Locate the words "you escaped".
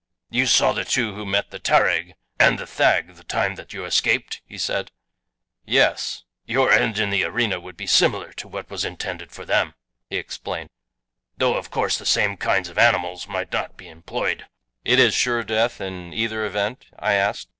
3.71-4.41